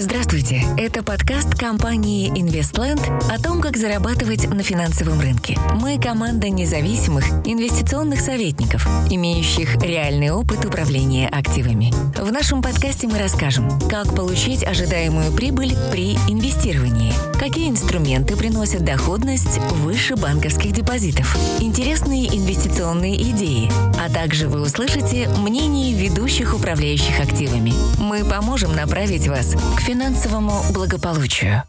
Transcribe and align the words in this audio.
Здравствуйте, 0.00 0.62
это 0.76 1.02
подкаст 1.02 1.58
компании 1.58 2.30
InvestLand 2.30 3.34
о 3.34 3.42
том, 3.42 3.60
как 3.60 3.76
зарабатывать 3.76 4.48
на 4.48 4.62
финансовом 4.62 5.20
рынке. 5.20 5.58
Мы 5.74 5.98
команда 6.00 6.50
независимых 6.50 7.28
инвестиционных 7.44 8.20
советников, 8.20 8.86
имеющих 9.10 9.74
реальный 9.82 10.30
опыт 10.30 10.64
управления 10.64 11.26
активами. 11.26 11.92
В 12.16 12.30
нашем 12.30 12.62
подкасте 12.62 13.08
мы 13.08 13.18
расскажем, 13.18 13.68
как 13.90 14.14
получить 14.14 14.62
ожидаемую 14.62 15.32
прибыль 15.32 15.74
при 15.90 16.12
инвестировании, 16.28 17.12
какие 17.36 17.68
инструменты 17.68 18.36
приносят 18.36 18.84
доходность 18.84 19.58
выше 19.82 20.14
банковских 20.14 20.70
депозитов, 20.74 21.36
интересные 21.58 22.28
инвестиционные 22.28 23.20
идеи, 23.32 23.68
а 23.98 24.08
также 24.08 24.46
вы 24.46 24.60
услышите 24.60 25.28
мнение 25.38 25.92
ведущих 25.92 26.54
управляющих 26.54 27.18
активами. 27.18 27.72
Мы 27.98 28.24
поможем 28.24 28.76
направить 28.76 29.26
вас 29.26 29.56
к 29.76 29.87
финансовому 29.88 30.52
благополучию. 30.74 31.62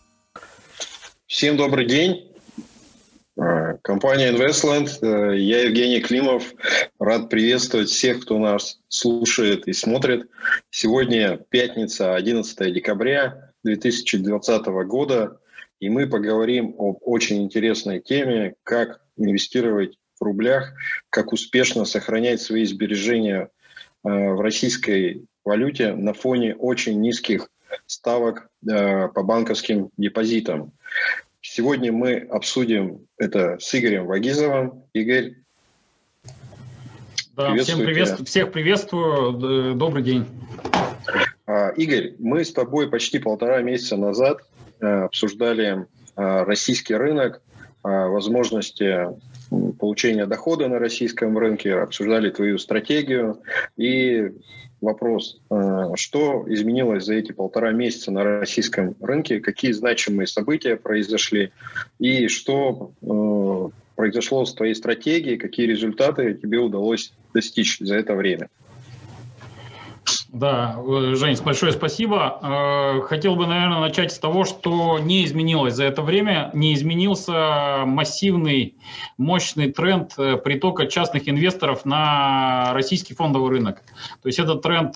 Всем 1.25 1.55
добрый 1.55 1.85
день. 1.85 2.29
А, 3.39 3.75
компания 3.81 4.33
Investland. 4.33 4.89
Э, 5.01 5.39
я 5.39 5.61
Евгений 5.61 6.01
Климов. 6.01 6.53
Рад 6.99 7.29
приветствовать 7.29 7.87
всех, 7.87 8.23
кто 8.23 8.37
нас 8.37 8.81
слушает 8.89 9.69
и 9.69 9.71
смотрит. 9.71 10.27
Сегодня 10.69 11.37
пятница, 11.49 12.13
11 12.13 12.73
декабря 12.73 13.53
2020 13.63 14.65
года. 14.85 15.39
И 15.79 15.87
мы 15.87 16.05
поговорим 16.05 16.75
об 16.77 16.97
очень 17.03 17.41
интересной 17.41 18.01
теме, 18.01 18.55
как 18.63 18.99
инвестировать 19.15 19.97
в 20.19 20.25
рублях, 20.25 20.73
как 21.09 21.31
успешно 21.31 21.85
сохранять 21.85 22.41
свои 22.41 22.65
сбережения 22.65 23.47
э, 24.03 24.09
в 24.09 24.41
российской 24.41 25.25
валюте 25.45 25.93
на 25.93 26.13
фоне 26.13 26.53
очень 26.57 26.99
низких 26.99 27.47
ставок 27.85 28.49
э, 28.67 29.07
по 29.09 29.23
банковским 29.23 29.89
депозитам. 29.97 30.71
Сегодня 31.41 31.91
мы 31.91 32.17
обсудим 32.17 33.07
это 33.17 33.57
с 33.59 33.73
Игорем 33.73 34.05
Вагизовым. 34.05 34.83
Игорь. 34.93 35.35
Да, 37.35 37.55
всем 37.55 37.79
привет, 37.79 38.19
всех 38.27 38.51
приветствую. 38.51 39.75
Добрый 39.75 40.03
день. 40.03 40.25
А, 41.45 41.69
Игорь, 41.69 42.15
мы 42.19 42.43
с 42.43 42.51
тобой 42.51 42.89
почти 42.89 43.19
полтора 43.19 43.61
месяца 43.61 43.95
назад 43.95 44.41
э, 44.81 44.85
обсуждали 44.85 45.87
э, 46.15 46.43
российский 46.43 46.95
рынок, 46.95 47.41
возможности 47.81 49.07
получения 49.79 50.25
дохода 50.25 50.67
на 50.67 50.79
российском 50.79 51.37
рынке, 51.37 51.75
обсуждали 51.75 52.29
твою 52.29 52.57
стратегию 52.57 53.41
и 53.77 54.33
вопрос, 54.81 55.39
э, 55.49 55.91
что 55.95 56.45
изменилось 56.47 57.05
за 57.05 57.15
эти 57.15 57.31
полтора 57.31 57.71
месяца 57.71 58.11
на 58.11 58.23
российском 58.23 58.95
рынке, 59.01 59.39
какие 59.39 59.71
значимые 59.71 60.27
события 60.27 60.75
произошли 60.75 61.51
и 61.99 62.27
что 62.27 62.91
э, 63.01 63.69
произошло 63.95 64.45
с 64.45 64.53
твоей 64.53 64.75
стратегией, 64.75 65.37
какие 65.37 65.65
результаты 65.65 66.33
тебе 66.33 66.59
удалось 66.59 67.13
достичь 67.33 67.79
за 67.79 67.95
это 67.95 68.15
время? 68.15 68.49
Да, 70.31 70.75
э, 70.77 71.15
Жень, 71.15 71.37
большое 71.43 71.71
спасибо. 71.71 72.39
Э, 72.41 73.01
хотел 73.01 73.35
бы, 73.35 73.47
наверное, 73.47 73.79
начать 73.79 74.11
с 74.11 74.19
того, 74.19 74.45
что 74.45 74.99
не 74.99 75.25
изменилось 75.25 75.73
за 75.73 75.85
это 75.85 76.03
время, 76.03 76.51
не 76.53 76.75
изменился 76.75 77.83
массивный, 77.85 78.75
мощный 79.17 79.71
тренд 79.71 80.13
э, 80.19 80.37
притока 80.37 80.85
частных 80.85 81.27
инвесторов 81.27 81.83
на 81.83 82.71
российский 82.73 83.15
фондовый 83.15 83.49
рынок. 83.49 83.81
То 84.21 84.27
есть 84.27 84.37
этот 84.37 84.61
тренд 84.61 84.95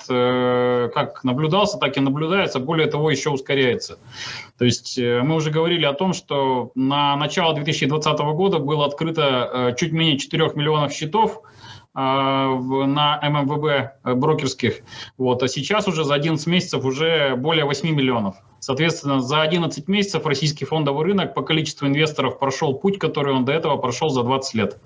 как 0.93 1.23
наблюдался, 1.23 1.77
так 1.77 1.97
и 1.97 1.99
наблюдается, 1.99 2.59
более 2.59 2.87
того, 2.87 3.09
еще 3.09 3.29
ускоряется. 3.29 3.97
То 4.57 4.65
есть 4.65 4.97
мы 4.97 5.35
уже 5.35 5.49
говорили 5.49 5.85
о 5.85 5.93
том, 5.93 6.13
что 6.13 6.71
на 6.75 7.15
начало 7.15 7.53
2020 7.55 8.19
года 8.19 8.59
было 8.59 8.85
открыто 8.85 9.75
чуть 9.77 9.91
менее 9.91 10.17
4 10.17 10.51
миллионов 10.55 10.93
счетов, 10.93 11.41
на 11.95 13.19
ММВБ 13.21 13.65
э, 14.03 14.13
брокерских. 14.15 14.79
Вот. 15.17 15.43
А 15.43 15.47
сейчас 15.47 15.87
уже 15.87 16.03
за 16.03 16.15
11 16.15 16.47
месяцев 16.47 16.83
уже 16.85 17.35
более 17.35 17.65
8 17.65 17.89
миллионов. 17.89 18.35
Соответственно, 18.59 19.21
за 19.21 19.41
11 19.41 19.87
месяцев 19.87 20.25
российский 20.25 20.65
фондовый 20.65 21.05
рынок 21.05 21.33
по 21.33 21.43
количеству 21.43 21.87
инвесторов 21.87 22.39
прошел 22.39 22.73
путь, 22.73 22.97
который 22.97 23.33
он 23.33 23.45
до 23.45 23.51
этого 23.51 23.77
прошел 23.77 24.09
за 24.09 24.23
20 24.23 24.53
лет. 24.55 24.77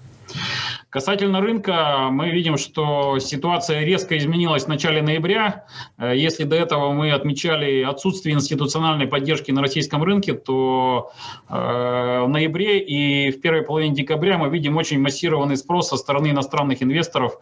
Касательно 0.90 1.42
рынка, 1.42 2.08
мы 2.12 2.30
видим, 2.30 2.56
что 2.56 3.20
ситуация 3.20 3.84
резко 3.84 4.18
изменилась 4.18 4.64
в 4.64 4.68
начале 4.70 5.02
ноября. 5.02 5.66
Э, 5.98 6.14
если 6.16 6.46
до 6.46 6.56
этого 6.56 6.94
мы 6.94 7.12
отмечали 7.12 7.84
отсутствие 7.84 8.36
институциональной 8.36 9.06
поддержки 9.06 9.52
на 9.52 9.62
российском 9.62 10.02
рынке, 10.02 10.34
то 10.34 11.12
э, 11.50 11.54
в 11.54 12.30
ноябре 12.30 12.80
и 12.80 13.32
в 13.32 13.42
первой 13.42 13.64
половине 13.64 13.96
декабря 13.96 14.38
мы 14.38 14.50
видим 14.50 14.78
очень 14.78 15.02
массированный 15.02 15.58
спрос 15.58 15.90
со 15.90 15.98
стороны 15.98 16.30
иностранных 16.30 16.82
инвесторов 16.82 17.38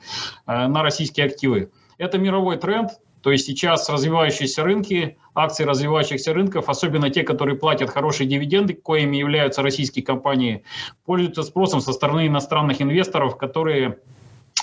э, 0.47 0.67
на 0.67 0.81
российские 0.81 1.27
активы. 1.27 1.69
Это 1.99 2.17
мировой 2.17 2.57
тренд, 2.57 2.93
то 3.25 3.31
есть 3.31 3.47
сейчас 3.47 3.89
развивающиеся 3.89 4.63
рынки, 4.63 5.17
акции 5.33 5.63
развивающихся 5.63 6.31
рынков, 6.31 6.69
особенно 6.69 7.09
те, 7.09 7.23
которые 7.23 7.57
платят 7.57 7.89
хорошие 7.89 8.27
дивиденды, 8.27 8.75
коими 8.75 9.17
являются 9.17 9.63
российские 9.63 10.05
компании, 10.05 10.61
пользуются 11.05 11.41
спросом 11.41 11.81
со 11.81 11.91
стороны 11.91 12.27
иностранных 12.27 12.83
инвесторов, 12.83 13.35
которые 13.37 13.97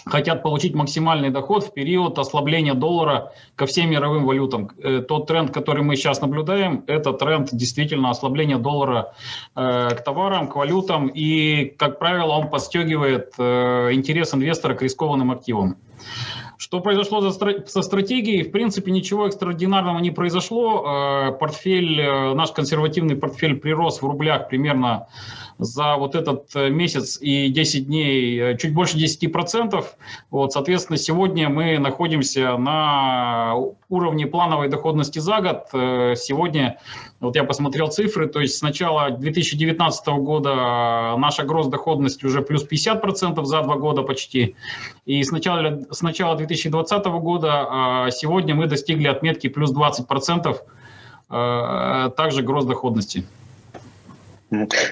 хотят 0.07 0.45
получить 0.45 0.75
максимальный 0.75 1.31
доход 1.31 1.65
в 1.65 1.73
период 1.73 2.17
ослабления 2.21 2.75
доллара 2.75 3.33
ко 3.57 3.67
всем 3.67 3.91
мировым 3.91 4.27
валютам. 4.27 4.71
Э, 4.79 5.01
тот 5.01 5.27
тренд, 5.27 5.51
который 5.51 5.83
мы 5.83 5.97
сейчас 5.97 6.21
наблюдаем, 6.21 6.85
это 6.87 7.13
тренд 7.15 7.49
действительно 7.51 8.11
ослабления 8.11 8.59
доллара 8.59 9.13
э, 9.57 9.89
к 9.91 10.05
товарам, 10.05 10.47
к 10.47 10.55
валютам, 10.55 11.09
и, 11.09 11.65
как 11.77 11.99
правило, 11.99 12.35
он 12.35 12.49
подстегивает 12.49 13.33
э, 13.39 13.89
интерес 13.93 14.35
инвестора 14.35 14.75
к 14.75 14.83
рискованным 14.83 15.33
активам. 15.33 15.79
Что 16.63 16.79
произошло 16.79 17.29
со 17.29 17.83
стратегией? 17.83 18.45
В 18.45 18.53
принципе, 18.53 18.93
ничего 18.93 19.27
экстраординарного 19.27 19.99
не 19.99 20.13
произошло. 20.13 20.85
Э, 20.87 21.33
портфель, 21.33 22.01
э, 22.01 22.35
наш 22.35 22.53
консервативный 22.53 23.17
портфель 23.17 23.57
прирос 23.57 24.01
в 24.01 24.07
рублях 24.07 24.49
примерно 24.49 25.09
за 25.63 25.97
вот 25.97 26.15
этот 26.15 26.55
э, 26.55 26.71
месяц 26.71 27.19
и 27.21 27.49
10 27.49 27.87
дней 27.87 28.57
чуть 28.59 28.75
больше 28.75 28.99
10%. 28.99 29.85
Вот, 30.31 30.53
соответственно, 30.53 30.97
сегодня 30.97 31.49
мы 31.49 31.79
находимся 31.79 32.57
на 32.57 33.55
уровне 33.89 34.27
плановой 34.27 34.69
доходности 34.69 35.19
за 35.19 35.41
год. 35.41 35.67
Сегодня, 36.19 36.79
вот 37.21 37.37
я 37.37 37.45
посмотрел 37.45 37.89
цифры, 37.89 38.27
то 38.27 38.41
есть 38.41 38.57
с 38.57 38.63
начала 38.63 39.11
2019 39.11 40.07
года 40.09 41.15
наша 41.19 41.43
гроз-доходность 41.45 42.25
уже 42.25 42.41
плюс 42.41 42.67
50% 42.67 43.45
за 43.45 43.63
два 43.63 43.77
года 43.77 44.03
почти. 44.03 44.57
И 45.05 45.23
с 45.23 45.31
начала, 45.31 45.81
с 45.91 46.01
начала 46.01 46.37
2019 46.37 46.73
2020 46.83 47.07
года. 47.23 48.09
Сегодня 48.11 48.55
мы 48.55 48.67
достигли 48.67 49.07
отметки 49.07 49.49
плюс 49.49 49.73
20% 49.73 50.57
а, 51.29 52.11
также 52.11 52.43
гроз-доходности. 52.43 53.25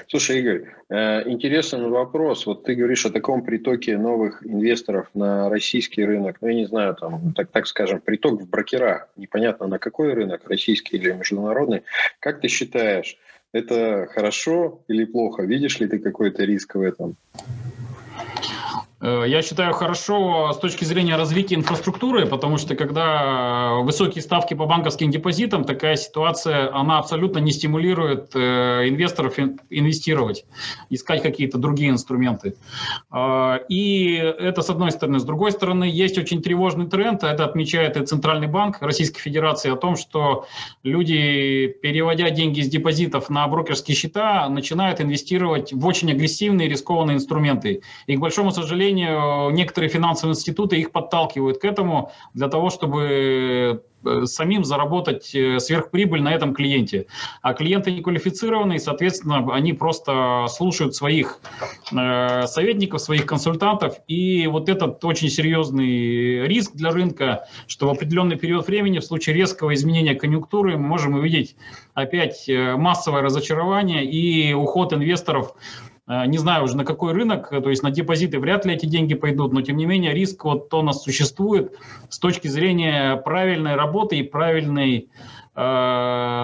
Слушай, 0.07 0.39
Игорь, 0.39 0.65
э, 0.89 1.29
интересный 1.29 1.87
вопрос. 1.87 2.47
Вот 2.47 2.63
ты 2.63 2.73
говоришь 2.73 3.05
о 3.05 3.11
таком 3.11 3.43
притоке 3.43 3.97
новых 3.97 4.45
инвесторов 4.45 5.09
на 5.13 5.49
российский 5.49 6.03
рынок. 6.03 6.37
Ну, 6.41 6.47
я 6.47 6.55
не 6.55 6.65
знаю, 6.65 6.95
там, 6.95 7.33
так, 7.33 7.51
так 7.51 7.67
скажем, 7.67 8.01
приток 8.01 8.41
в 8.41 8.49
брокера. 8.49 9.09
Непонятно, 9.17 9.67
на 9.67 9.77
какой 9.77 10.13
рынок, 10.13 10.49
российский 10.49 10.97
или 10.97 11.11
международный. 11.11 11.83
Как 12.19 12.41
ты 12.41 12.47
считаешь, 12.47 13.17
это 13.53 14.07
хорошо 14.11 14.83
или 14.87 15.05
плохо? 15.05 15.43
Видишь 15.43 15.79
ли 15.79 15.87
ты 15.87 15.99
какой-то 15.99 16.43
риск 16.43 16.75
в 16.75 16.81
этом? 16.81 17.15
Э, 19.01 19.23
я 19.27 19.41
считаю 19.41 19.73
хорошо 19.73 20.53
с 20.53 20.57
точки 20.57 20.85
зрения 20.85 21.15
развития 21.15 21.55
инфраструктуры, 21.55 22.27
потому 22.27 22.57
что 22.57 22.75
когда 22.75 23.73
высокие 23.81 24.21
ставки 24.21 24.53
по 24.53 24.65
банковским 24.65 25.09
депозитам, 25.09 25.63
такая 25.63 25.95
ситуация, 25.95 26.73
она 26.73 26.99
абсолютно 26.99 27.39
не 27.39 27.51
стимулирует 27.51 28.35
э, 28.35 28.87
инвесторов 28.87 29.39
инвестировать, 29.69 30.45
искать 30.89 31.23
какие-то 31.23 31.57
другие 31.57 31.89
инструменты. 31.89 32.55
Э, 33.11 33.59
и 33.69 34.13
это 34.13 34.61
с 34.61 34.69
одной 34.69 34.91
стороны. 34.91 35.19
С 35.19 35.23
другой 35.23 35.51
стороны, 35.51 35.85
есть 35.85 36.17
очень 36.17 36.41
тревожный 36.41 36.87
тренд, 36.87 37.23
это 37.23 37.45
отмечает 37.45 37.97
и 37.97 38.05
Центральный 38.05 38.47
банк 38.47 38.77
Российской 38.81 39.19
Федерации, 39.19 39.71
о 39.71 39.75
том, 39.75 39.95
что 39.95 40.45
люди, 40.83 41.67
переводя 41.81 42.29
деньги 42.29 42.61
с 42.61 42.67
депозитов 42.67 43.29
на 43.29 43.47
брокерские 43.47 43.95
счета, 43.95 44.47
начинают 44.49 45.01
инвестировать 45.01 45.73
в 45.73 45.85
очень 45.85 46.11
агрессивные 46.11 46.67
рискованные 46.67 47.15
инструменты. 47.15 47.81
И, 48.07 48.15
к 48.15 48.19
большому 48.19 48.51
сожалению, 48.51 48.90
некоторые 48.91 49.89
финансовые 49.89 50.33
институты 50.33 50.77
их 50.77 50.91
подталкивают 50.91 51.59
к 51.59 51.65
этому 51.65 52.11
для 52.33 52.47
того, 52.47 52.69
чтобы 52.69 53.83
э, 54.03 54.25
самим 54.25 54.63
заработать 54.63 55.33
э, 55.35 55.59
сверхприбыль 55.59 56.21
на 56.21 56.33
этом 56.33 56.53
клиенте. 56.53 57.07
А 57.41 57.53
клиенты 57.53 57.91
неквалифицированные, 57.91 58.79
соответственно, 58.79 59.53
они 59.53 59.73
просто 59.73 60.45
слушают 60.49 60.95
своих 60.95 61.39
э, 61.91 62.47
советников, 62.47 63.01
своих 63.01 63.25
консультантов, 63.25 63.95
и 64.07 64.47
вот 64.47 64.69
этот 64.69 65.03
очень 65.05 65.29
серьезный 65.29 66.47
риск 66.47 66.73
для 66.73 66.91
рынка, 66.91 67.47
что 67.67 67.87
в 67.87 67.91
определенный 67.91 68.37
период 68.37 68.67
времени 68.67 68.99
в 68.99 69.05
случае 69.05 69.35
резкого 69.35 69.73
изменения 69.73 70.15
конъюнктуры 70.15 70.77
мы 70.77 70.87
можем 70.87 71.15
увидеть 71.15 71.55
опять 71.93 72.49
массовое 72.49 73.21
разочарование 73.21 74.05
и 74.05 74.53
уход 74.53 74.93
инвесторов 74.93 75.53
не 76.27 76.37
знаю 76.37 76.65
уже 76.65 76.75
на 76.75 76.83
какой 76.83 77.13
рынок, 77.13 77.49
то 77.49 77.69
есть 77.69 77.83
на 77.83 77.91
депозиты 77.91 78.39
вряд 78.39 78.65
ли 78.65 78.73
эти 78.73 78.85
деньги 78.85 79.13
пойдут, 79.13 79.53
но 79.53 79.61
тем 79.61 79.77
не 79.77 79.85
менее 79.85 80.13
риск 80.13 80.43
вот 80.43 80.73
у 80.73 80.81
нас 80.81 81.03
существует 81.03 81.73
с 82.09 82.19
точки 82.19 82.47
зрения 82.47 83.15
правильной 83.15 83.75
работы 83.75 84.17
и 84.17 84.23
правильной 84.23 85.09
э, 85.55 85.61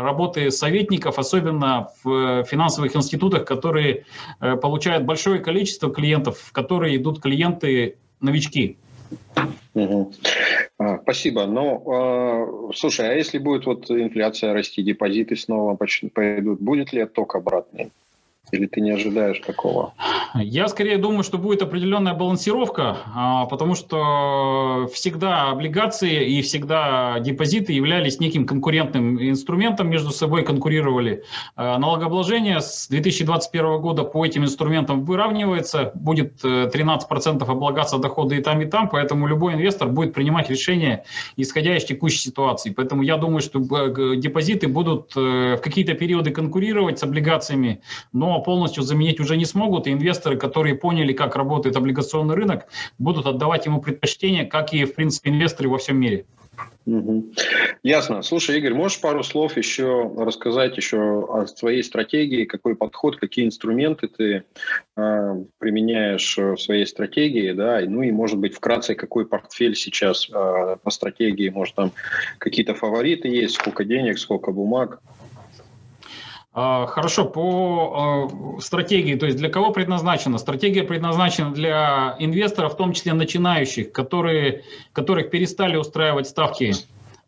работы 0.02 0.52
советников, 0.52 1.20
особенно 1.20 1.90
в 2.04 2.46
финансовых 2.46 2.96
институтах, 2.96 3.46
которые 3.46 4.06
э, 4.40 4.56
получают 4.56 5.04
большое 5.04 5.40
количество 5.40 5.92
клиентов, 5.92 6.38
в 6.40 6.52
которые 6.54 6.96
идут 6.96 7.22
клиенты 7.22 7.98
новички. 8.22 8.78
Угу. 9.74 10.14
А, 10.80 11.00
спасибо. 11.00 11.46
Ну, 11.46 12.72
э, 12.72 12.74
слушай, 12.76 13.10
а 13.10 13.14
если 13.14 13.38
будет 13.38 13.66
вот 13.66 13.90
инфляция 13.92 14.54
расти, 14.54 14.82
депозиты 14.82 15.36
снова 15.36 15.78
пойдут, 16.14 16.62
будет 16.62 16.94
ли 16.94 17.02
отток 17.02 17.36
обратный? 17.36 17.92
Или 18.52 18.66
ты 18.66 18.80
не 18.80 18.92
ожидаешь 18.92 19.40
такого? 19.40 19.94
Я 20.36 20.68
скорее 20.70 20.98
думаю, 20.98 21.24
что 21.24 21.38
будет 21.38 21.62
определенная 21.62 22.14
балансировка, 22.14 22.98
а, 23.14 23.46
потому 23.46 23.76
что 23.76 24.90
всегда 24.94 25.52
облигации 25.52 26.26
и 26.26 26.42
всегда 26.42 27.20
депозиты 27.20 27.74
являлись 27.74 28.20
неким 28.20 28.46
конкурентным 28.46 29.22
инструментом, 29.22 29.90
между 29.90 30.12
собой 30.12 30.44
конкурировали. 30.44 31.24
А, 31.56 31.78
налогообложение 31.78 32.62
с 32.62 32.88
2021 32.88 33.82
года 33.82 34.04
по 34.04 34.26
этим 34.26 34.44
инструментам 34.44 35.04
выравнивается, 35.04 35.92
будет 35.94 36.44
13% 36.44 37.42
э, 37.42 37.52
облагаться 37.52 37.98
доходы 37.98 38.38
и 38.38 38.42
там, 38.42 38.62
и 38.62 38.66
там, 38.66 38.88
поэтому 38.88 39.28
любой 39.28 39.56
инвестор 39.56 39.90
будет 39.90 40.14
принимать 40.14 40.50
решение, 40.50 41.04
исходя 41.36 41.76
из 41.76 41.84
текущей 41.84 42.20
ситуации. 42.20 42.70
Поэтому 42.70 43.02
я 43.02 43.18
думаю, 43.18 43.42
что 43.42 43.60
депозиты 44.16 44.68
будут 44.68 45.12
э, 45.18 45.58
в 45.58 45.62
какие-то 45.62 45.94
периоды 45.96 46.32
конкурировать 46.32 47.00
с 47.00 47.04
облигациями, 47.04 47.82
но 48.14 48.37
полностью 48.42 48.84
заменить 48.84 49.20
уже 49.20 49.38
не 49.38 49.46
смогут, 49.46 49.88
и 49.88 49.92
инвесторы, 49.92 50.38
которые 50.38 50.76
поняли, 50.76 51.14
как 51.14 51.36
работает 51.36 51.76
облигационный 51.76 52.36
рынок, 52.36 52.68
будут 52.98 53.26
отдавать 53.26 53.66
ему 53.66 53.82
предпочтение, 53.82 54.46
как 54.46 54.74
и, 54.74 54.86
в 54.86 54.96
принципе, 54.96 55.30
инвесторы 55.30 55.70
во 55.70 55.78
всем 55.78 55.98
мире. 56.00 56.26
Угу. 56.86 57.34
Ясно. 57.84 58.22
Слушай, 58.22 58.58
Игорь, 58.58 58.74
можешь 58.74 59.02
пару 59.02 59.22
слов 59.22 59.58
еще 59.58 60.10
рассказать 60.18 60.78
еще 60.78 60.98
о 60.98 61.46
твоей 61.46 61.84
стратегии, 61.84 62.46
какой 62.46 62.76
подход, 62.76 63.18
какие 63.18 63.46
инструменты 63.46 64.08
ты 64.08 64.44
э, 64.96 65.44
применяешь 65.58 66.38
в 66.38 66.56
своей 66.58 66.86
стратегии, 66.86 67.52
да, 67.52 67.82
ну 67.86 68.04
и, 68.04 68.12
может 68.12 68.38
быть, 68.40 68.56
вкратце, 68.56 68.96
какой 68.96 69.26
портфель 69.26 69.76
сейчас 69.76 70.30
э, 70.30 70.78
по 70.82 70.90
стратегии, 70.90 71.50
может, 71.50 71.76
там 71.76 71.92
какие-то 72.38 72.74
фавориты 72.74 73.28
есть, 73.28 73.56
сколько 73.56 73.84
денег, 73.84 74.18
сколько 74.18 74.52
бумаг? 74.52 75.02
А, 75.04 75.27
хорошо, 76.58 77.26
по 77.26 78.28
а, 78.58 78.60
стратегии, 78.60 79.14
то 79.14 79.28
есть 79.28 79.38
для 79.38 79.48
кого 79.48 79.70
предназначена? 79.72 80.40
Стратегия 80.40 80.82
предназначена 80.82 81.52
для 81.52 82.16
инвесторов, 82.18 82.74
в 82.74 82.78
том 82.78 82.94
числе 82.94 83.14
начинающих, 83.14 83.92
которые, 83.92 84.64
которых 84.92 85.30
перестали 85.30 85.76
устраивать 85.76 86.28
ставки 86.28 86.74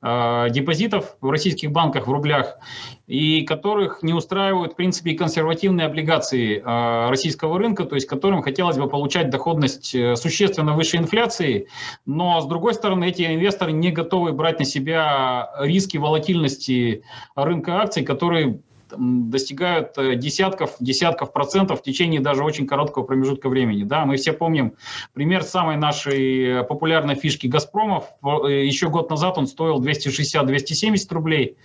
а, 0.02 0.50
депозитов 0.50 1.16
в 1.22 1.30
российских 1.30 1.72
банках 1.72 2.08
в 2.08 2.12
рублях 2.12 2.58
и 3.06 3.44
которых 3.44 4.02
не 4.02 4.16
устраивают, 4.16 4.74
в 4.74 4.76
принципе, 4.76 5.14
консервативные 5.14 5.86
облигации 5.86 6.64
российского 7.10 7.60
рынка, 7.60 7.86
то 7.86 7.94
есть 7.94 8.08
которым 8.08 8.42
хотелось 8.42 8.78
бы 8.78 8.90
получать 8.90 9.30
доходность 9.30 9.94
э, 9.94 10.16
существенно 10.16 10.74
выше 10.74 10.98
инфляции, 10.98 11.68
но, 12.06 12.40
с 12.42 12.48
другой 12.48 12.74
стороны, 12.74 13.10
эти 13.10 13.24
инвесторы 13.24 13.74
не 13.74 13.92
готовы 13.92 14.31
брать 14.31 14.58
на 14.58 14.66
себя 14.66 15.52
риски 15.60 15.98
волатильности 15.98 17.04
рынка 17.36 17.81
акций, 17.81 18.04
которые 18.04 18.62
достигают 18.98 19.98
э, 19.98 20.16
десятков, 20.16 20.76
десятков 20.80 21.34
процентов 21.34 21.80
в 21.80 21.84
течение 21.84 22.20
даже 22.20 22.44
очень 22.44 22.68
короткого 22.68 23.04
промежутка 23.04 23.50
времени. 23.50 23.84
Да, 23.84 24.06
мы 24.06 24.18
все 24.18 24.34
помним 24.34 24.74
пример 25.14 25.44
самой 25.44 25.78
нашей 25.78 26.60
э, 26.60 26.64
популярной 26.64 27.16
фишки 27.16 27.48
«Газпромов». 27.48 28.06
Э, 28.24 28.66
еще 28.66 28.90
год 28.90 29.10
назад 29.10 29.38
он 29.38 29.48
стоил 29.48 29.82
260-270 29.82 31.14
рублей. 31.14 31.58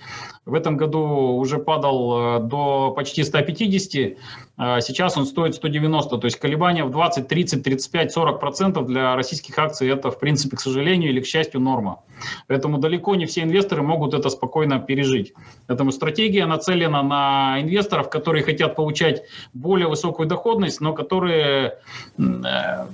В 0.44 0.54
этом 0.54 0.76
году 0.76 1.00
уже 1.36 1.58
падал 1.58 2.40
до 2.40 2.90
почти 2.90 3.24
150. 3.24 4.18
А 4.56 4.80
сейчас 4.80 5.16
он 5.16 5.26
стоит 5.26 5.54
190. 5.54 6.18
То 6.18 6.24
есть 6.26 6.38
колебания 6.38 6.84
в 6.84 6.90
20, 6.90 7.26
30, 7.26 7.62
35, 7.62 8.12
40 8.12 8.40
процентов 8.40 8.86
для 8.86 9.16
российских 9.16 9.58
акций 9.58 9.88
это, 9.88 10.10
в 10.10 10.18
принципе, 10.18 10.56
к 10.56 10.60
сожалению 10.60 11.10
или 11.10 11.20
к 11.20 11.26
счастью, 11.26 11.60
норма. 11.60 12.00
Поэтому 12.46 12.78
далеко 12.78 13.14
не 13.14 13.26
все 13.26 13.42
инвесторы 13.42 13.82
могут 13.82 14.14
это 14.14 14.28
спокойно 14.28 14.78
пережить. 14.78 15.32
Поэтому 15.66 15.92
стратегия 15.92 16.46
нацелена 16.46 17.02
на 17.02 17.13
на 17.14 17.60
инвесторов, 17.60 18.10
которые 18.10 18.44
хотят 18.44 18.76
получать 18.76 19.22
более 19.52 19.88
высокую 19.88 20.28
доходность, 20.28 20.80
но 20.80 20.92
которые 20.92 21.78
э, 22.18 22.86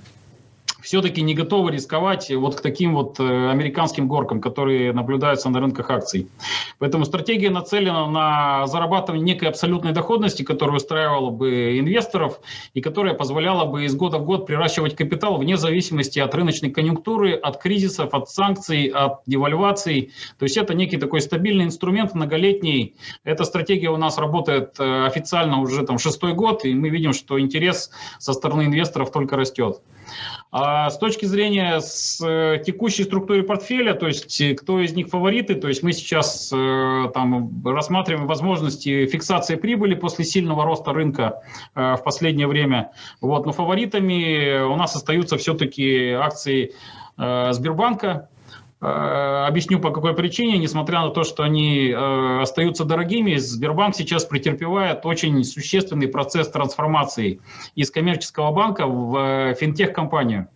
все-таки 0.82 1.22
не 1.22 1.34
готовы 1.34 1.72
рисковать 1.72 2.30
вот 2.30 2.56
к 2.56 2.60
таким 2.60 2.94
вот 2.94 3.18
э, 3.20 3.50
американским 3.50 4.08
горкам, 4.08 4.40
которые 4.40 4.92
наблюдаются 4.92 5.48
на 5.50 5.60
рынках 5.60 5.90
акций. 5.90 6.28
Поэтому 6.78 7.04
стратегия 7.04 7.50
нацелена 7.50 8.06
на 8.06 8.66
зарабатывание 8.66 9.24
некой 9.24 9.48
абсолютной 9.48 9.92
доходности, 9.92 10.42
которая 10.42 10.76
устраивала 10.76 11.30
бы 11.30 11.78
инвесторов 11.78 12.40
и 12.74 12.80
которая 12.80 13.14
позволяла 13.14 13.64
бы 13.64 13.84
из 13.84 13.94
года 13.94 14.18
в 14.18 14.24
год 14.24 14.46
приращивать 14.46 14.96
капитал 14.96 15.38
вне 15.38 15.56
зависимости 15.56 16.18
от 16.18 16.34
рыночной 16.34 16.70
конъюнктуры, 16.70 17.34
от 17.34 17.60
кризисов, 17.60 18.14
от 18.14 18.28
санкций, 18.30 18.86
от 18.86 19.20
девальваций. 19.26 20.12
То 20.38 20.44
есть 20.44 20.56
это 20.56 20.74
некий 20.74 20.96
такой 20.96 21.20
стабильный 21.20 21.64
инструмент, 21.64 22.14
многолетний. 22.14 22.96
Эта 23.24 23.44
стратегия 23.44 23.90
у 23.90 23.96
нас 23.96 24.18
работает 24.18 24.74
э, 24.78 25.06
официально 25.06 25.60
уже 25.60 25.84
там 25.84 25.98
шестой 25.98 26.32
год, 26.32 26.64
и 26.64 26.74
мы 26.74 26.88
видим, 26.88 27.12
что 27.12 27.38
интерес 27.38 27.90
со 28.18 28.32
стороны 28.32 28.62
инвесторов 28.62 29.12
только 29.12 29.36
растет. 29.36 29.80
А 30.52 30.90
с 30.90 30.98
точки 30.98 31.26
зрения 31.26 31.80
с 31.80 32.20
э, 32.20 32.60
текущей 32.64 33.04
структуры 33.04 33.44
портфеля, 33.44 33.94
то 33.94 34.08
есть 34.08 34.40
э, 34.40 34.54
кто 34.54 34.80
из 34.80 34.92
них 34.94 35.08
фавориты, 35.08 35.54
то 35.54 35.68
есть 35.68 35.84
мы 35.84 35.92
сейчас 35.92 36.52
э, 36.52 37.10
там 37.14 37.62
рассматриваем 37.64 38.26
возможности 38.26 39.06
фиксации 39.06 39.54
прибыли 39.54 39.94
после 39.94 40.24
сильного 40.24 40.64
роста 40.64 40.92
рынка 40.92 41.42
в 41.74 42.00
последнее 42.04 42.46
время. 42.46 42.90
Вот, 43.20 43.46
но 43.46 43.52
фаворитами 43.52 44.62
у 44.62 44.76
нас 44.76 44.96
остаются 44.96 45.36
все-таки 45.36 46.10
акции 46.10 46.72
Сбербанка, 47.16 48.28
объясню 48.80 49.78
по 49.78 49.90
какой 49.90 50.14
причине, 50.14 50.56
несмотря 50.58 51.00
на 51.00 51.10
то, 51.10 51.22
что 51.22 51.42
они 51.42 51.90
э, 51.90 52.40
остаются 52.40 52.84
дорогими, 52.84 53.36
Сбербанк 53.36 53.94
сейчас 53.94 54.24
претерпевает 54.24 55.04
очень 55.04 55.44
существенный 55.44 56.08
процесс 56.08 56.48
трансформации 56.48 57.40
из 57.74 57.90
коммерческого 57.90 58.52
банка 58.52 58.86
в 58.86 59.16
э, 59.18 59.54
финтех-компанию. 59.54 60.48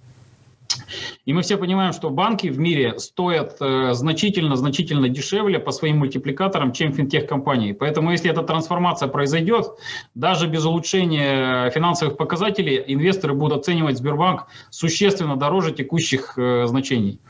И 1.24 1.32
мы 1.32 1.42
все 1.42 1.56
понимаем, 1.56 1.92
что 1.92 2.10
банки 2.10 2.48
в 2.48 2.58
мире 2.58 2.98
стоят 2.98 3.56
значительно-значительно 3.58 5.08
дешевле 5.08 5.58
по 5.58 5.70
своим 5.70 5.98
мультипликаторам, 5.98 6.72
чем 6.72 6.92
финтех-компании. 6.92 7.72
Поэтому 7.72 8.10
если 8.10 8.30
эта 8.30 8.42
трансформация 8.42 9.08
произойдет, 9.08 9.66
даже 10.14 10.46
без 10.46 10.64
улучшения 10.64 11.70
финансовых 11.70 12.16
показателей, 12.16 12.82
инвесторы 12.86 13.34
будут 13.34 13.60
оценивать 13.60 13.98
Сбербанк 13.98 14.46
существенно 14.70 15.36
дороже 15.36 15.72
текущих 15.72 16.34
значений. 16.36 17.20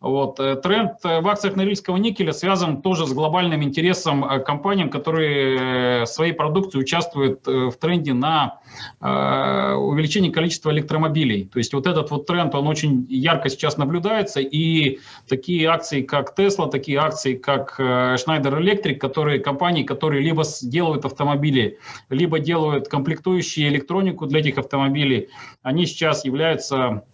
Вот. 0.00 0.38
Э, 0.38 0.56
тренд 0.56 0.92
э, 1.04 1.20
в 1.20 1.28
акциях 1.28 1.56
Норильского 1.56 1.96
никеля 1.96 2.32
связан 2.32 2.82
тоже 2.82 3.06
с 3.06 3.12
глобальным 3.12 3.62
интересом 3.62 4.24
э, 4.24 4.40
компаниям, 4.40 4.90
которые 4.90 6.06
своей 6.06 6.32
продукцией 6.32 6.82
участвуют 6.82 7.46
в 7.46 7.72
тренде 7.72 8.12
на 8.12 8.58
увеличение 9.00 10.32
количества 10.32 10.70
электромобилей. 10.70 11.46
То 11.46 11.58
есть 11.58 11.72
вот 11.74 11.86
этот 11.86 12.10
вот 12.10 12.26
тренд, 12.26 12.54
он 12.54 12.66
очень 12.66 12.77
ярко 12.86 13.48
сейчас 13.48 13.76
наблюдается, 13.76 14.40
и 14.40 14.98
такие 15.28 15.68
акции, 15.68 16.02
как 16.02 16.38
Tesla, 16.38 16.70
такие 16.70 16.98
акции, 16.98 17.34
как 17.34 17.78
Schneider 17.78 18.58
Electric, 18.60 18.96
которые 18.96 19.40
компании, 19.40 19.82
которые 19.82 20.22
либо 20.22 20.44
делают 20.62 21.04
автомобили, 21.04 21.78
либо 22.10 22.38
делают 22.38 22.88
комплектующие 22.88 23.68
электронику 23.68 24.26
для 24.26 24.40
этих 24.40 24.58
автомобилей, 24.58 25.28
они 25.62 25.86
сейчас 25.86 26.24
являются 26.24 27.04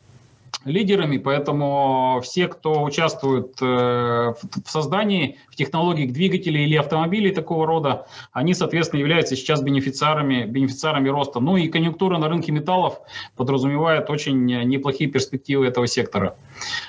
лидерами, 0.64 1.18
поэтому 1.18 2.20
все, 2.22 2.48
кто 2.48 2.82
участвует 2.82 3.56
э, 3.60 3.64
в 3.64 4.70
создании 4.70 5.38
в 5.50 5.56
технологиях 5.56 6.12
двигателей 6.12 6.64
или 6.64 6.76
автомобилей 6.76 7.30
такого 7.30 7.66
рода, 7.66 8.06
они, 8.32 8.54
соответственно, 8.54 9.00
являются 9.00 9.36
сейчас 9.36 9.62
бенефициарами, 9.62 10.44
бенефициарами 10.44 11.08
роста. 11.08 11.40
Ну 11.40 11.56
и 11.56 11.68
конъюнктура 11.68 12.18
на 12.18 12.28
рынке 12.28 12.52
металлов 12.52 13.00
подразумевает 13.36 14.10
очень 14.10 14.44
неплохие 14.44 15.10
перспективы 15.10 15.66
этого 15.66 15.86
сектора. 15.86 16.36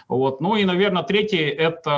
Вот. 0.08 0.42
Ну 0.42 0.56
и, 0.56 0.66
наверное, 0.66 1.04
третий– 1.04 1.38
это 1.38 1.92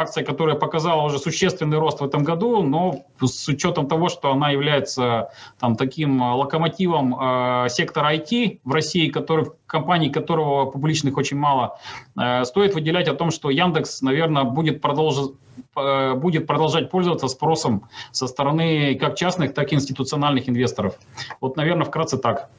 акция, 0.00 0.24
которая 0.24 0.56
показала 0.56 1.02
уже 1.02 1.18
существенный 1.18 1.78
рост 1.78 2.00
в 2.00 2.04
этом 2.04 2.24
году, 2.24 2.62
но 2.62 3.04
с 3.20 3.48
учетом 3.48 3.88
того, 3.88 4.08
что 4.08 4.32
она 4.32 4.50
является 4.50 5.30
там, 5.58 5.76
таким 5.76 6.20
локомотивом 6.22 7.14
э, 7.14 7.68
сектора 7.68 8.14
IT 8.14 8.60
в 8.64 8.72
России, 8.72 9.08
который, 9.08 9.46
компаний 9.66 10.10
которого 10.10 10.66
публичных 10.66 11.09
очень 11.18 11.36
мало, 11.36 11.78
э, 12.20 12.44
стоит 12.44 12.74
выделять 12.74 13.08
о 13.08 13.14
том, 13.14 13.30
что 13.30 13.50
Яндекс, 13.50 14.02
наверное, 14.02 14.44
будет 14.44 14.80
продолжить 14.80 15.32
э, 15.76 16.14
будет 16.14 16.46
продолжать 16.46 16.90
пользоваться 16.90 17.28
спросом 17.28 17.88
со 18.12 18.26
стороны 18.26 18.94
как 18.94 19.16
частных, 19.16 19.54
так 19.54 19.72
и 19.72 19.74
институциональных 19.76 20.48
инвесторов. 20.48 20.98
Вот, 21.40 21.56
наверное, 21.56 21.84
вкратце 21.84 22.18
так. 22.18 22.50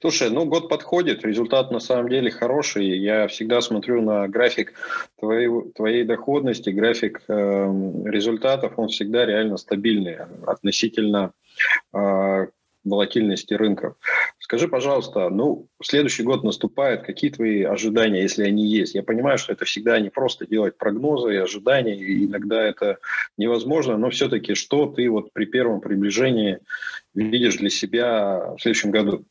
Слушай, 0.00 0.30
ну 0.30 0.46
год 0.46 0.68
подходит, 0.68 1.24
результат 1.24 1.70
на 1.70 1.80
самом 1.80 2.08
деле 2.08 2.30
хороший. 2.30 2.98
Я 2.98 3.28
всегда 3.28 3.60
смотрю 3.60 4.00
на 4.00 4.28
график 4.28 4.72
твоей, 5.18 5.50
твоей 5.74 6.04
доходности, 6.04 6.70
график 6.70 7.20
э, 7.28 7.32
результатов, 8.06 8.74
он 8.76 8.88
всегда 8.88 9.26
реально 9.26 9.58
стабильный 9.58 10.16
относительно 10.46 11.32
э, 11.92 12.46
волатильности 12.84 13.52
рынков. 13.52 13.96
Скажи, 14.46 14.68
пожалуйста, 14.68 15.28
ну, 15.28 15.66
следующий 15.82 16.22
год 16.22 16.44
наступает, 16.44 17.02
какие 17.02 17.32
твои 17.32 17.64
ожидания, 17.64 18.22
если 18.22 18.44
они 18.44 18.64
есть? 18.64 18.94
Я 18.94 19.02
понимаю, 19.02 19.38
что 19.38 19.52
это 19.52 19.64
всегда 19.64 19.98
не 19.98 20.08
просто 20.08 20.46
делать 20.46 20.78
прогнозы 20.78 21.34
и 21.34 21.38
ожидания, 21.38 21.96
и 21.96 22.26
иногда 22.26 22.62
это 22.62 22.98
невозможно, 23.36 23.96
но 23.96 24.08
все-таки 24.10 24.54
что 24.54 24.86
ты 24.86 25.10
вот 25.10 25.32
при 25.32 25.46
первом 25.46 25.80
приближении 25.80 26.60
видишь 27.12 27.56
для 27.56 27.70
себя 27.70 28.54
в 28.56 28.62
следующем 28.62 28.92
году? 28.92 29.24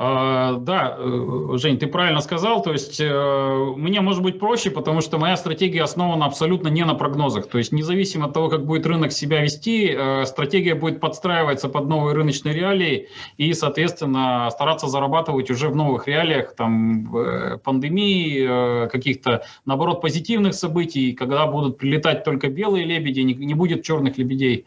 А, 0.00 0.52
да, 0.58 0.94
э, 0.96 1.48
Жень, 1.54 1.76
ты 1.76 1.88
правильно 1.88 2.20
сказал. 2.20 2.62
То 2.62 2.70
есть 2.70 3.00
э, 3.00 3.72
мне 3.76 4.00
может 4.00 4.22
быть 4.22 4.38
проще, 4.38 4.70
потому 4.70 5.00
что 5.00 5.18
моя 5.18 5.36
стратегия 5.36 5.82
основана 5.82 6.26
абсолютно 6.26 6.68
не 6.68 6.84
на 6.84 6.94
прогнозах. 6.94 7.48
То 7.48 7.58
есть 7.58 7.72
независимо 7.72 8.26
от 8.26 8.32
того, 8.32 8.48
как 8.48 8.64
будет 8.64 8.86
рынок 8.86 9.10
себя 9.10 9.42
вести, 9.42 9.92
э, 9.92 10.24
стратегия 10.24 10.76
будет 10.76 11.00
подстраиваться 11.00 11.68
под 11.68 11.88
новые 11.88 12.14
рыночные 12.14 12.54
реалии 12.54 13.08
и, 13.38 13.52
соответственно, 13.54 14.48
стараться 14.52 14.86
зарабатывать 14.86 15.50
уже 15.50 15.68
в 15.68 15.74
новых 15.74 16.06
реалиях, 16.06 16.54
там, 16.54 17.58
пандемии, 17.64 18.88
каких-то, 18.88 19.42
наоборот, 19.64 20.00
позитивных 20.00 20.54
событий, 20.54 21.12
когда 21.12 21.46
будут 21.46 21.76
прилетать 21.76 22.22
только 22.22 22.48
белые 22.48 22.84
лебеди, 22.84 23.20
не, 23.20 23.54
будет 23.54 23.82
черных 23.82 24.16
лебедей. 24.16 24.66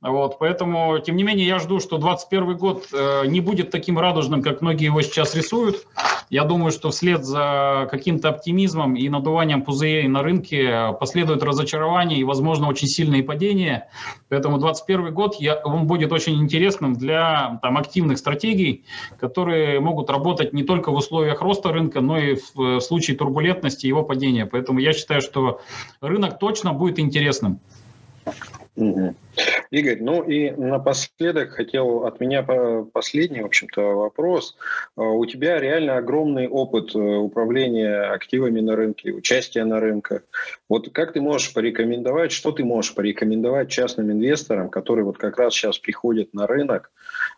Вот, 0.00 0.38
поэтому, 0.38 0.98
тем 1.00 1.16
не 1.16 1.22
менее, 1.22 1.46
я 1.46 1.58
жду, 1.58 1.80
что 1.80 1.98
2021 1.98 2.56
год 2.56 2.88
не 3.26 3.40
будет 3.40 3.70
таким 3.70 3.98
радужным, 3.98 4.40
как 4.42 4.62
многие 4.70 4.84
его 4.84 5.02
сейчас 5.02 5.34
рисуют. 5.34 5.84
Я 6.28 6.44
думаю, 6.44 6.70
что 6.70 6.90
вслед 6.90 7.24
за 7.24 7.88
каким-то 7.90 8.28
оптимизмом 8.28 8.94
и 8.94 9.08
надуванием 9.08 9.62
пузырей 9.62 10.06
на 10.06 10.22
рынке 10.22 10.92
последует 11.00 11.42
разочарование 11.42 12.20
и, 12.20 12.24
возможно, 12.24 12.68
очень 12.68 12.86
сильные 12.86 13.24
падения. 13.24 13.88
Поэтому 14.28 14.58
2021 14.58 15.12
год 15.12 15.34
я, 15.40 15.56
он 15.56 15.88
будет 15.88 16.12
очень 16.12 16.40
интересным 16.40 16.94
для 16.94 17.58
там, 17.62 17.76
активных 17.78 18.18
стратегий, 18.18 18.84
которые 19.18 19.80
могут 19.80 20.08
работать 20.08 20.52
не 20.52 20.62
только 20.62 20.92
в 20.92 20.94
условиях 20.94 21.42
роста 21.42 21.72
рынка, 21.72 22.00
но 22.00 22.16
и 22.16 22.36
в, 22.36 22.54
в 22.54 22.80
случае 22.80 23.16
турбулентности 23.16 23.88
его 23.88 24.04
падения. 24.04 24.46
Поэтому 24.46 24.78
я 24.78 24.92
считаю, 24.92 25.20
что 25.20 25.60
рынок 26.00 26.38
точно 26.38 26.72
будет 26.72 27.00
интересным. 27.00 27.58
Угу. 28.76 29.16
Игорь, 29.70 29.98
ну 30.00 30.22
и 30.22 30.50
напоследок 30.50 31.50
хотел 31.50 32.04
от 32.04 32.20
меня 32.20 32.42
последний, 32.92 33.40
в 33.42 33.46
общем-то, 33.46 33.80
вопрос. 33.80 34.56
А, 34.96 35.02
у 35.02 35.24
тебя 35.26 35.60
реально 35.60 35.96
огромный 35.96 36.48
опыт 36.48 36.94
э, 36.94 36.98
управления 36.98 38.12
активами 38.12 38.60
на 38.60 38.74
рынке, 38.74 39.12
участия 39.12 39.64
на 39.64 39.78
рынках. 39.78 40.22
Вот 40.68 40.90
как 40.92 41.12
ты 41.12 41.20
можешь 41.20 41.54
порекомендовать, 41.54 42.32
что 42.32 42.50
ты 42.50 42.64
можешь 42.64 42.94
порекомендовать 42.94 43.68
частным 43.68 44.10
инвесторам, 44.10 44.70
которые 44.70 45.04
вот 45.04 45.18
как 45.18 45.38
раз 45.38 45.54
сейчас 45.54 45.78
приходят 45.78 46.34
на 46.34 46.48
рынок 46.48 46.90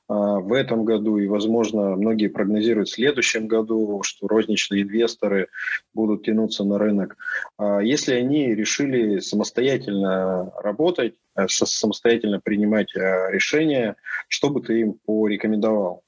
а, 0.09 0.41
в 0.41 0.53
этом 0.53 0.85
году 0.85 1.19
и, 1.19 1.27
возможно, 1.27 1.97
многие 1.97 2.29
прогнозируют 2.29 2.89
в 2.89 2.95
следующем 2.95 3.47
году, 3.47 4.03
что 4.03 4.27
розничные 4.27 4.83
инвесторы 4.83 5.49
будут 5.93 6.25
тянуться 6.25 6.65
на 6.65 6.79
рынок. 6.79 7.17
А, 7.59 7.81
если 7.81 8.15
они 8.15 8.55
решили 8.55 9.19
самостоятельно 9.19 10.51
работать, 10.57 11.15
самостоятельно 11.49 12.41
принимать 12.41 12.95
э, 12.95 13.31
решения, 13.31 13.97
что 14.29 14.51
бы 14.51 14.61
ты 14.61 14.81
им 14.81 14.95
порекомендовал? 15.07 16.03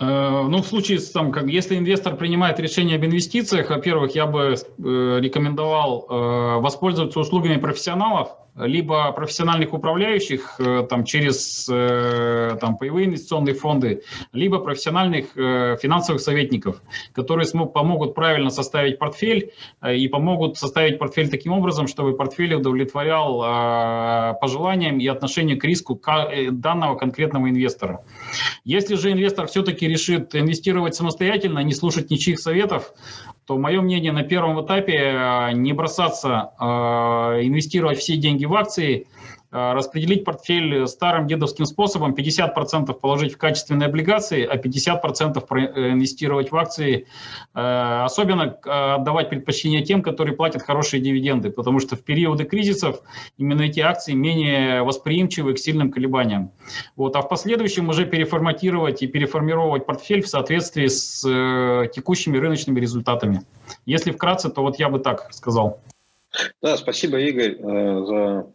Э, 0.00 0.42
ну, 0.48 0.62
в 0.62 0.66
случае, 0.66 0.98
там, 1.00 1.32
как, 1.32 1.46
если 1.46 1.76
инвестор 1.76 2.16
принимает 2.16 2.60
решение 2.60 2.96
об 2.96 3.04
инвестициях, 3.04 3.70
во-первых, 3.70 4.14
я 4.14 4.26
бы 4.26 4.54
э, 4.54 5.18
рекомендовал 5.20 6.06
э, 6.08 6.60
воспользоваться 6.60 7.20
услугами 7.20 7.56
профессионалов, 7.56 8.30
либо 8.54 9.10
профессиональных 9.12 9.72
управляющих 9.72 10.56
э, 10.58 10.86
там, 10.88 11.04
через 11.04 11.66
э, 11.70 12.56
там, 12.60 12.76
паевые 12.76 13.06
инвестиционные 13.06 13.54
фонды, 13.54 14.02
либо 14.32 14.58
профессиональных 14.58 15.36
э, 15.36 15.76
финансовых 15.80 16.20
советников, 16.20 16.82
которые 17.14 17.46
смог, 17.46 17.72
помогут 17.72 18.14
правильно 18.14 18.50
составить 18.50 18.98
портфель 18.98 19.52
и 19.86 20.06
помогут 20.08 20.58
составить 20.58 20.98
портфель 20.98 21.30
таким 21.30 21.52
образом, 21.52 21.86
чтобы 21.86 22.14
портфель 22.14 22.54
удовлетворял 22.54 24.38
пожеланиям 24.38 24.98
и 24.98 25.06
отношению 25.06 25.58
к 25.58 25.64
риску 25.64 26.00
данного 26.50 26.96
конкретного 26.96 27.48
инвестора. 27.48 28.04
Если 28.64 28.96
же 28.96 29.12
инвестор 29.12 29.46
все-таки 29.46 29.88
решит 29.88 30.34
инвестировать 30.34 30.94
самостоятельно, 30.94 31.60
не 31.60 31.72
слушать 31.72 32.10
ничьих 32.10 32.38
советов, 32.38 32.92
то 33.52 33.58
мое 33.58 33.82
мнение 33.82 34.12
на 34.12 34.22
первом 34.22 34.64
этапе 34.64 34.94
э, 34.96 35.52
не 35.52 35.74
бросаться 35.74 36.52
э, 36.58 36.64
инвестировать 37.42 37.98
все 37.98 38.16
деньги 38.16 38.46
в 38.46 38.54
акции, 38.54 39.06
распределить 39.52 40.24
портфель 40.24 40.86
старым 40.86 41.26
дедовским 41.26 41.66
способом, 41.66 42.14
50% 42.14 42.92
положить 42.94 43.34
в 43.34 43.38
качественные 43.38 43.86
облигации, 43.86 44.46
а 44.46 44.56
50% 44.56 45.92
инвестировать 45.92 46.50
в 46.50 46.56
акции, 46.56 47.06
э, 47.54 48.02
особенно 48.02 48.56
э, 48.64 48.70
отдавать 48.70 49.28
предпочтение 49.28 49.82
тем, 49.82 50.02
которые 50.02 50.34
платят 50.34 50.62
хорошие 50.62 51.02
дивиденды, 51.02 51.50
потому 51.50 51.80
что 51.80 51.96
в 51.96 52.02
периоды 52.02 52.44
кризисов 52.44 53.02
именно 53.36 53.62
эти 53.62 53.80
акции 53.80 54.14
менее 54.14 54.82
восприимчивы 54.82 55.52
к 55.52 55.58
сильным 55.58 55.92
колебаниям. 55.92 56.50
Вот. 56.96 57.14
А 57.16 57.20
в 57.20 57.28
последующем 57.28 57.90
уже 57.90 58.06
переформатировать 58.06 59.02
и 59.02 59.06
переформировать 59.06 59.84
портфель 59.84 60.22
в 60.22 60.28
соответствии 60.28 60.86
с 60.86 61.22
текущими 61.94 62.38
рыночными 62.38 62.80
результатами. 62.80 63.42
Если 63.84 64.12
вкратце, 64.12 64.48
то 64.48 64.62
вот 64.62 64.78
я 64.78 64.88
бы 64.88 64.98
так 64.98 65.32
сказал. 65.32 65.80
Да, 66.62 66.76
спасибо, 66.76 67.18
Игорь, 67.20 67.56
э, 67.58 68.04
за 68.06 68.46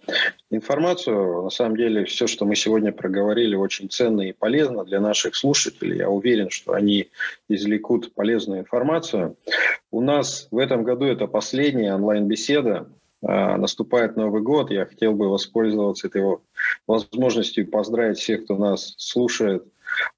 информацию. 0.50 1.44
На 1.44 1.50
самом 1.50 1.78
деле, 1.78 2.06
все, 2.06 2.26
что 2.26 2.46
мы 2.46 2.56
сегодня 2.56 2.92
проговорили, 2.92 3.56
очень 3.56 3.90
ценно 3.90 4.22
и 4.22 4.34
полезно 4.34 4.84
для 4.84 5.00
наших 5.00 5.36
слушателей. 5.36 5.98
Я 5.98 6.10
уверен, 6.10 6.50
что 6.50 6.74
они 6.74 7.10
извлекут 7.50 8.14
полезную 8.14 8.62
информацию. 8.62 9.36
У 9.92 10.02
нас 10.02 10.48
в 10.50 10.58
этом 10.58 10.84
году 10.84 11.06
это 11.06 11.28
последняя 11.28 11.94
онлайн-беседа. 11.94 12.88
Э, 13.22 13.58
наступает 13.58 14.16
Новый 14.16 14.42
год. 14.42 14.72
Я 14.72 14.86
хотел 14.86 15.14
бы 15.14 15.30
воспользоваться 15.30 16.08
этой 16.08 16.38
возможностью 16.88 17.70
поздравить 17.70 18.18
всех, 18.18 18.46
кто 18.46 18.58
нас 18.58 18.96
слушает 18.98 19.66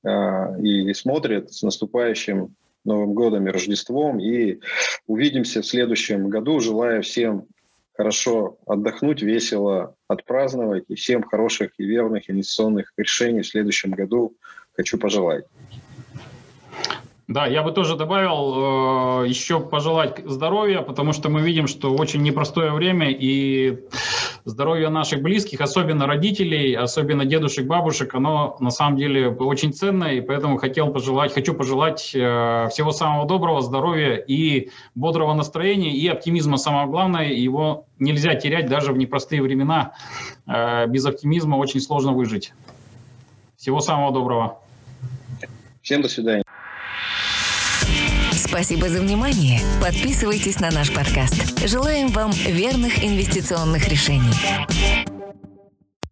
э, 0.03 0.61
и 0.61 0.93
смотрит 0.93 1.51
с 1.51 1.61
наступающим 1.61 2.55
Новым 2.85 3.13
годом 3.13 3.47
и 3.47 3.51
Рождеством. 3.51 4.19
И 4.19 4.59
увидимся 5.07 5.61
в 5.61 5.65
следующем 5.65 6.29
году. 6.29 6.59
Желаю 6.59 7.03
всем 7.03 7.45
хорошо 7.99 8.57
отдохнуть, 8.65 9.21
весело 9.21 9.95
отпраздновать 10.07 10.85
и 10.87 10.95
всем 10.95 11.21
хороших 11.21 11.71
и 11.77 11.83
верных 11.83 12.29
инвестиционных 12.29 12.93
решений 12.95 13.41
в 13.41 13.47
следующем 13.47 13.91
году 13.91 14.35
хочу 14.75 14.97
пожелать. 14.97 15.43
Да, 17.27 17.45
я 17.45 17.61
бы 17.61 17.71
тоже 17.71 17.95
добавил 17.95 19.23
э, 19.23 19.27
еще 19.27 19.59
пожелать 19.59 20.19
здоровья, 20.25 20.81
потому 20.81 21.13
что 21.13 21.29
мы 21.29 21.41
видим, 21.41 21.67
что 21.67 21.93
очень 21.93 22.23
непростое 22.23 22.71
время, 22.71 23.11
и 23.11 23.85
здоровье 24.45 24.89
наших 24.89 25.21
близких, 25.21 25.61
особенно 25.61 26.07
родителей, 26.07 26.73
особенно 26.73 27.25
дедушек, 27.25 27.65
бабушек, 27.65 28.13
оно 28.15 28.57
на 28.59 28.71
самом 28.71 28.97
деле 28.97 29.29
очень 29.29 29.73
ценное, 29.73 30.13
и 30.13 30.21
поэтому 30.21 30.57
хотел 30.57 30.91
пожелать, 30.91 31.33
хочу 31.33 31.53
пожелать 31.53 32.11
э, 32.13 32.67
всего 32.71 32.91
самого 32.91 33.27
доброго, 33.27 33.61
здоровья 33.61 34.15
и 34.15 34.69
бодрого 34.95 35.33
настроения, 35.33 35.91
и 35.91 36.07
оптимизма 36.07 36.57
самое 36.57 36.87
главное, 36.87 37.31
его 37.31 37.85
нельзя 37.99 38.35
терять 38.35 38.67
даже 38.67 38.93
в 38.93 38.97
непростые 38.97 39.41
времена. 39.41 39.93
Э, 40.47 40.87
без 40.87 41.05
оптимизма 41.05 41.55
очень 41.55 41.81
сложно 41.81 42.13
выжить. 42.13 42.53
Всего 43.57 43.81
самого 43.81 44.13
доброго. 44.13 44.59
Всем 45.81 46.01
до 46.01 46.07
свидания. 46.09 46.43
Спасибо 48.49 48.89
за 48.89 48.99
внимание. 48.99 49.61
Подписывайтесь 49.79 50.59
на 50.59 50.71
наш 50.71 50.91
подкаст. 50.91 51.67
Желаем 51.67 52.07
вам 52.07 52.31
верных 52.31 53.03
инвестиционных 53.03 53.87
решений. 53.87 55.18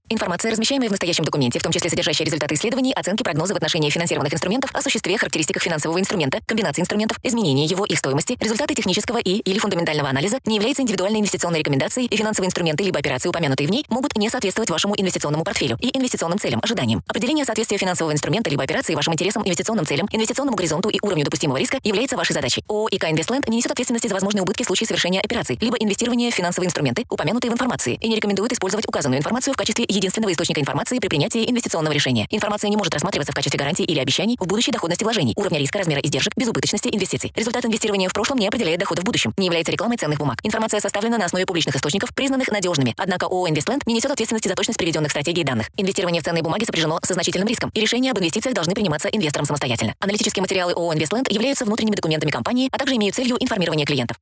Информация, 0.10 0.52
размещаемая 0.52 0.88
в 0.88 0.92
настоящем 0.92 1.26
документе, 1.26 1.60
в 1.60 1.64
том 1.64 1.74
числе 1.74 1.90
содержащая 1.90 2.26
результаты 2.26 2.56
исследований, 2.56 2.94
оценки, 2.94 3.24
прогнозы 3.24 3.54
в 3.54 3.58
отношении 3.58 3.90
финансированных 3.90 4.34
инструментов, 4.34 4.70
о 4.74 4.82
существе, 4.82 5.18
характеристиках 5.18 5.62
финансового 5.62 6.00
инструмента, 6.00 6.40
комбинации 6.46 6.82
инструментов, 6.82 7.20
изменении 7.24 7.70
его, 7.70 7.84
их 7.84 8.00
стоимости, 8.00 8.38
результаты 8.40 8.74
технического 8.74 9.18
и 9.18 9.40
или 9.40 9.60
фундаментального 9.60 10.08
анализа, 10.10 10.40
не 10.46 10.56
является 10.56 10.82
индивидуальной 10.82 11.20
инвестиционной 11.20 11.60
рекомендацией, 11.60 12.08
и 12.08 12.16
финансовые 12.16 12.48
инструменты 12.48 12.86
либо 12.86 13.00
операции, 13.00 13.28
упомянутые 13.28 13.68
в 13.68 13.72
ней, 13.72 13.86
могут 13.90 14.16
не 14.18 14.30
соответствовать 14.30 14.70
вашему 14.70 14.96
инвестиционному 14.98 15.44
портфелю 15.44 15.78
и 15.82 15.98
инвестиционным 15.98 16.40
целям, 16.40 16.62
ожиданиям. 16.64 17.04
Определение 17.08 17.44
соответствия 17.44 17.78
финансового 17.78 18.14
инструмента 18.14 18.50
либо 18.50 18.64
операции 18.64 18.96
вашим 18.96 19.14
интересам, 19.14 19.44
инвестиционным 19.44 19.86
целям, 19.86 20.08
инвестиционному 20.14 20.56
горизонту 20.56 20.88
и 20.88 21.00
уровню 21.02 21.26
допустимого 21.26 21.58
риска 21.58 21.80
является 21.84 22.16
вашей 22.16 22.32
задачей. 22.32 22.64
ООО 22.70 22.88
«ИК 22.92 23.12
Инвестленд» 23.12 23.50
не 23.50 23.58
несет 23.58 23.72
ответственности 23.72 24.08
за 24.08 24.14
возможные 24.14 24.44
убытки 24.44 24.64
в 24.64 24.68
случае 24.68 24.88
совершения 24.88 25.20
операций, 25.20 25.58
либо 25.60 25.76
инвестирования 25.78 26.32
в 26.32 26.34
финансовые 26.34 26.68
инструменты, 26.68 27.04
упомянутые 27.10 27.52
в 27.52 27.54
информации, 27.54 27.98
и 28.00 28.08
не 28.08 28.16
рекомендует 28.16 28.54
использовать 28.54 28.88
указанную 28.88 29.20
информацию 29.20 29.54
в 29.54 29.58
качестве 29.58 29.86
единственного 29.98 30.32
источника 30.32 30.62
информации 30.62 31.00
при 31.00 31.08
принятии 31.08 31.50
инвестиционного 31.50 31.94
решения. 31.94 32.28
Информация 32.30 32.70
не 32.70 32.78
может 32.78 32.94
рассматриваться 32.94 33.32
в 33.32 33.36
качестве 33.36 33.60
гарантии 33.60 33.84
или 33.84 34.00
обещаний 34.00 34.38
в 34.40 34.48
будущей 34.48 34.72
доходности 34.72 35.04
вложений, 35.04 35.34
уровня 35.36 35.60
риска, 35.60 35.80
размера 35.80 36.00
издержек, 36.02 36.34
безубыточности 36.36 36.90
инвестиций. 36.92 37.34
Результат 37.36 37.66
инвестирования 37.66 38.10
в 38.10 38.14
прошлом 38.14 38.38
не 38.38 38.48
определяет 38.48 38.80
дохода 38.80 39.02
в 39.02 39.06
будущем, 39.06 39.34
не 39.38 39.48
является 39.48 39.72
рекламой 39.72 39.98
ценных 39.98 40.20
бумаг. 40.20 40.40
Информация 40.44 40.80
составлена 40.80 41.18
на 41.18 41.26
основе 41.26 41.46
публичных 41.46 41.76
источников, 41.76 42.14
признанных 42.16 42.50
надежными. 42.50 42.94
Однако 42.98 43.26
ООО 43.26 43.50
«Инвестленд» 43.50 43.86
не 43.88 43.94
несет 43.94 44.12
ответственности 44.12 44.48
за 44.48 44.56
точность 44.56 44.80
приведенных 44.80 45.12
стратегий 45.12 45.42
и 45.42 45.44
данных. 45.44 45.70
Инвестирование 45.78 46.22
в 46.22 46.26
ценные 46.26 46.44
бумаги 46.44 46.64
сопряжено 46.64 47.00
со 47.04 47.14
значительным 47.14 47.48
риском, 47.48 47.70
и 47.74 47.82
решения 47.82 48.12
об 48.12 48.20
инвестициях 48.20 48.56
должны 48.56 48.74
приниматься 48.74 49.10
инвестором 49.10 49.46
самостоятельно. 49.46 49.96
Аналитические 50.00 50.42
материалы 50.42 50.74
ООО 50.74 50.94
«Инвестленд» 50.94 51.32
являются 51.32 51.66
внутренними 51.66 51.96
документами 51.96 52.32
компании, 52.32 52.70
а 52.72 52.78
также 52.78 52.96
имеют 52.96 53.16
целью 53.16 53.38
информирования 53.40 53.86
клиентов. 53.86 54.18